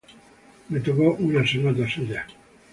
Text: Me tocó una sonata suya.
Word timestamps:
Me 0.69 0.79
tocó 0.79 1.13
una 1.19 1.45
sonata 1.45 1.87
suya. 1.87 2.25